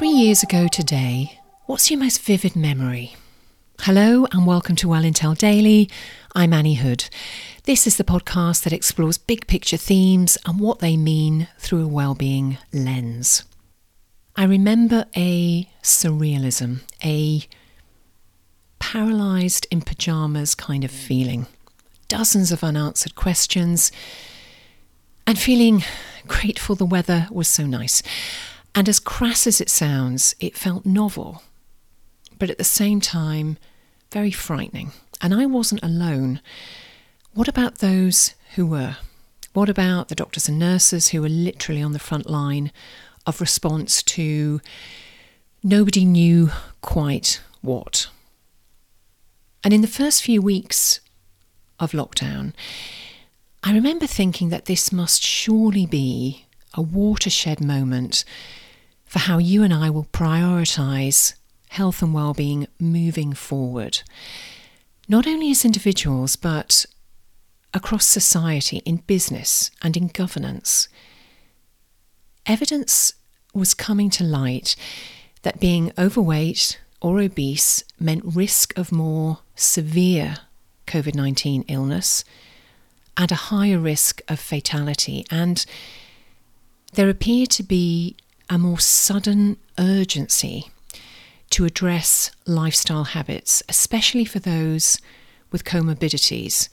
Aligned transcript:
Three 0.00 0.08
years 0.08 0.42
ago 0.42 0.66
today, 0.66 1.38
what's 1.66 1.90
your 1.90 2.00
most 2.00 2.22
vivid 2.22 2.56
memory? 2.56 3.16
Hello 3.80 4.26
and 4.32 4.46
welcome 4.46 4.74
to 4.76 4.88
Well 4.88 5.02
Intel 5.02 5.36
Daily. 5.36 5.90
I'm 6.34 6.54
Annie 6.54 6.76
Hood. 6.76 7.10
This 7.64 7.86
is 7.86 7.98
the 7.98 8.02
podcast 8.02 8.62
that 8.62 8.72
explores 8.72 9.18
big 9.18 9.46
picture 9.46 9.76
themes 9.76 10.38
and 10.46 10.58
what 10.58 10.78
they 10.78 10.96
mean 10.96 11.48
through 11.58 11.84
a 11.84 11.86
well-being 11.86 12.56
lens. 12.72 13.44
I 14.36 14.44
remember 14.44 15.04
a 15.14 15.68
surrealism, 15.82 16.80
a 17.04 17.42
paralyzed 18.78 19.66
in 19.70 19.82
pajamas 19.82 20.54
kind 20.54 20.82
of 20.82 20.90
feeling. 20.90 21.46
Dozens 22.08 22.50
of 22.50 22.64
unanswered 22.64 23.16
questions 23.16 23.92
and 25.26 25.38
feeling 25.38 25.84
grateful 26.26 26.74
the 26.74 26.86
weather 26.86 27.28
was 27.30 27.48
so 27.48 27.66
nice. 27.66 28.02
And 28.74 28.88
as 28.88 29.00
crass 29.00 29.46
as 29.46 29.60
it 29.60 29.68
sounds, 29.68 30.34
it 30.40 30.56
felt 30.56 30.86
novel, 30.86 31.42
but 32.38 32.50
at 32.50 32.58
the 32.58 32.64
same 32.64 33.00
time, 33.00 33.58
very 34.12 34.30
frightening. 34.30 34.92
And 35.20 35.34
I 35.34 35.46
wasn't 35.46 35.82
alone. 35.82 36.40
What 37.34 37.48
about 37.48 37.78
those 37.78 38.34
who 38.54 38.66
were? 38.66 38.96
What 39.52 39.68
about 39.68 40.08
the 40.08 40.14
doctors 40.14 40.48
and 40.48 40.58
nurses 40.58 41.08
who 41.08 41.22
were 41.22 41.28
literally 41.28 41.82
on 41.82 41.92
the 41.92 41.98
front 41.98 42.30
line 42.30 42.70
of 43.26 43.40
response 43.40 44.02
to 44.04 44.60
nobody 45.62 46.04
knew 46.04 46.50
quite 46.80 47.40
what? 47.60 48.08
And 49.62 49.74
in 49.74 49.80
the 49.80 49.88
first 49.88 50.22
few 50.22 50.40
weeks 50.40 51.00
of 51.78 51.92
lockdown, 51.92 52.52
I 53.62 53.74
remember 53.74 54.06
thinking 54.06 54.48
that 54.50 54.64
this 54.64 54.90
must 54.92 55.22
surely 55.22 55.84
be 55.84 56.46
a 56.74 56.80
watershed 56.80 57.60
moment 57.60 58.24
for 59.10 59.18
how 59.18 59.38
you 59.38 59.64
and 59.64 59.74
I 59.74 59.90
will 59.90 60.04
prioritise 60.04 61.34
health 61.70 62.00
and 62.00 62.14
well-being 62.14 62.68
moving 62.78 63.32
forward. 63.32 64.02
Not 65.08 65.26
only 65.26 65.50
as 65.50 65.64
individuals, 65.64 66.36
but 66.36 66.86
across 67.74 68.06
society, 68.06 68.82
in 68.84 68.98
business 69.08 69.72
and 69.82 69.96
in 69.96 70.06
governance. 70.06 70.88
Evidence 72.46 73.14
was 73.52 73.74
coming 73.74 74.10
to 74.10 74.22
light 74.22 74.76
that 75.42 75.58
being 75.58 75.90
overweight 75.98 76.80
or 77.00 77.20
obese 77.20 77.82
meant 77.98 78.22
risk 78.24 78.78
of 78.78 78.92
more 78.92 79.40
severe 79.56 80.36
COVID 80.86 81.16
19 81.16 81.64
illness 81.66 82.24
and 83.16 83.32
a 83.32 83.46
higher 83.50 83.78
risk 83.80 84.22
of 84.28 84.38
fatality. 84.38 85.24
And 85.32 85.66
there 86.92 87.08
appeared 87.08 87.50
to 87.50 87.64
be 87.64 88.16
a 88.50 88.58
more 88.58 88.80
sudden 88.80 89.56
urgency 89.78 90.70
to 91.50 91.64
address 91.64 92.30
lifestyle 92.46 93.04
habits, 93.04 93.62
especially 93.68 94.24
for 94.24 94.40
those 94.40 94.98
with 95.52 95.64
comorbidities. 95.64 96.68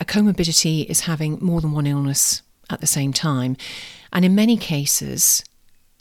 A 0.00 0.04
comorbidity 0.04 0.86
is 0.86 1.00
having 1.00 1.38
more 1.40 1.60
than 1.60 1.72
one 1.72 1.86
illness 1.86 2.42
at 2.70 2.80
the 2.80 2.86
same 2.86 3.12
time, 3.12 3.56
and 4.12 4.24
in 4.24 4.34
many 4.34 4.56
cases, 4.56 5.44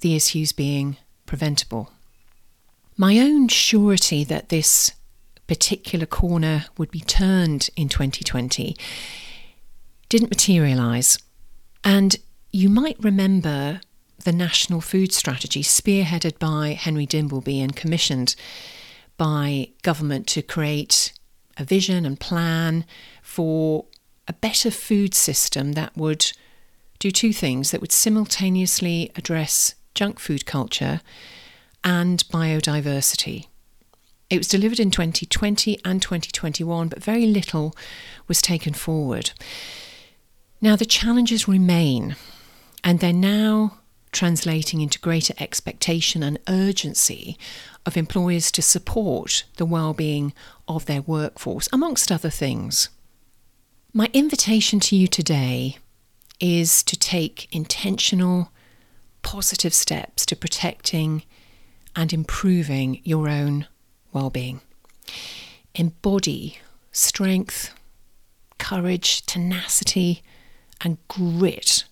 the 0.00 0.14
issues 0.14 0.52
being 0.52 0.96
preventable. 1.26 1.90
My 2.96 3.18
own 3.18 3.48
surety 3.48 4.24
that 4.24 4.50
this 4.50 4.92
particular 5.46 6.06
corner 6.06 6.66
would 6.76 6.90
be 6.90 7.00
turned 7.00 7.68
in 7.76 7.88
2020 7.88 8.76
didn't 10.08 10.30
materialise. 10.30 11.18
And 11.82 12.16
you 12.52 12.68
might 12.68 12.96
remember 13.02 13.80
the 14.24 14.32
National 14.32 14.80
Food 14.80 15.12
Strategy, 15.12 15.62
spearheaded 15.62 16.38
by 16.38 16.70
Henry 16.72 17.06
Dimbleby 17.06 17.62
and 17.62 17.74
commissioned 17.76 18.34
by 19.16 19.68
government 19.82 20.26
to 20.28 20.42
create 20.42 21.12
a 21.56 21.64
vision 21.64 22.06
and 22.06 22.18
plan 22.18 22.84
for 23.22 23.86
a 24.26 24.32
better 24.32 24.70
food 24.70 25.14
system 25.14 25.72
that 25.72 25.96
would 25.96 26.32
do 26.98 27.10
two 27.10 27.32
things 27.32 27.70
that 27.70 27.80
would 27.80 27.92
simultaneously 27.92 29.10
address 29.16 29.74
junk 29.94 30.18
food 30.18 30.46
culture 30.46 31.00
and 31.84 32.24
biodiversity. 32.28 33.46
It 34.30 34.38
was 34.38 34.48
delivered 34.48 34.80
in 34.80 34.90
2020 34.90 35.78
and 35.84 36.00
2021, 36.00 36.88
but 36.88 37.02
very 37.02 37.26
little 37.26 37.76
was 38.28 38.40
taken 38.40 38.72
forward. 38.72 39.32
Now, 40.60 40.76
the 40.76 40.86
challenges 40.86 41.48
remain, 41.48 42.16
and 42.82 43.00
they're 43.00 43.12
now 43.12 43.80
translating 44.12 44.80
into 44.80 44.98
greater 44.98 45.34
expectation 45.38 46.22
and 46.22 46.38
urgency 46.48 47.36
of 47.84 47.96
employers 47.96 48.52
to 48.52 48.62
support 48.62 49.44
the 49.56 49.66
well-being 49.66 50.32
of 50.68 50.86
their 50.86 51.02
workforce 51.02 51.68
amongst 51.72 52.12
other 52.12 52.30
things. 52.30 52.90
My 53.92 54.08
invitation 54.12 54.78
to 54.80 54.96
you 54.96 55.08
today 55.08 55.78
is 56.38 56.82
to 56.84 56.96
take 56.96 57.52
intentional 57.54 58.52
positive 59.22 59.74
steps 59.74 60.26
to 60.26 60.36
protecting 60.36 61.22
and 61.94 62.12
improving 62.12 63.00
your 63.04 63.28
own 63.28 63.66
well-being. 64.12 64.60
Embody 65.74 66.58
strength, 66.90 67.74
courage, 68.58 69.24
tenacity 69.26 70.22
and 70.80 70.98
grit 71.08 71.84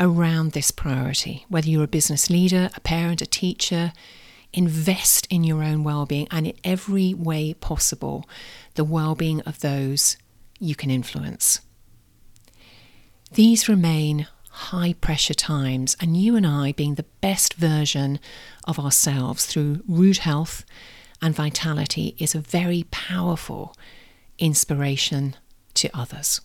around 0.00 0.52
this 0.52 0.70
priority. 0.70 1.44
Whether 1.48 1.68
you're 1.68 1.84
a 1.84 1.88
business 1.88 2.30
leader, 2.30 2.70
a 2.74 2.80
parent, 2.80 3.22
a 3.22 3.26
teacher, 3.26 3.92
invest 4.52 5.26
in 5.30 5.44
your 5.44 5.62
own 5.62 5.84
well-being 5.84 6.28
and 6.30 6.46
in 6.46 6.56
every 6.64 7.14
way 7.14 7.54
possible 7.54 8.28
the 8.74 8.84
well-being 8.84 9.40
of 9.42 9.60
those 9.60 10.16
you 10.58 10.74
can 10.74 10.90
influence. 10.90 11.60
These 13.32 13.68
remain 13.68 14.26
high 14.50 14.92
pressure 15.00 15.34
times, 15.34 15.96
and 16.00 16.14
you 16.16 16.36
and 16.36 16.46
I 16.46 16.72
being 16.72 16.96
the 16.96 17.06
best 17.22 17.54
version 17.54 18.20
of 18.64 18.78
ourselves 18.78 19.46
through 19.46 19.82
root 19.88 20.18
health 20.18 20.64
and 21.22 21.34
vitality 21.34 22.14
is 22.18 22.34
a 22.34 22.40
very 22.40 22.84
powerful 22.90 23.74
inspiration 24.38 25.36
to 25.74 25.88
others. 25.96 26.42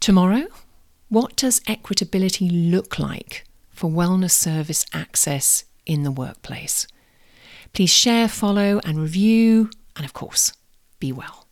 Tomorrow, 0.00 0.46
what 1.08 1.36
does 1.36 1.60
equitability 1.60 2.70
look 2.70 2.98
like 2.98 3.44
for 3.70 3.90
wellness 3.90 4.32
service 4.32 4.84
access 4.92 5.64
in 5.86 6.02
the 6.02 6.10
workplace? 6.10 6.86
Please 7.72 7.90
share, 7.90 8.28
follow, 8.28 8.80
and 8.84 8.98
review, 8.98 9.70
and 9.96 10.04
of 10.04 10.12
course, 10.12 10.52
be 11.00 11.12
well. 11.12 11.47